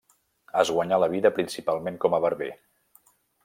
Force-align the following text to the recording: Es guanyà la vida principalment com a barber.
Es 0.61 0.71
guanyà 0.77 0.99
la 1.03 1.11
vida 1.11 1.33
principalment 1.37 2.03
com 2.07 2.19
a 2.19 2.21
barber. 2.27 2.49